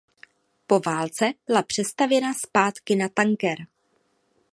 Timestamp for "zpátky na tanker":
2.33-3.65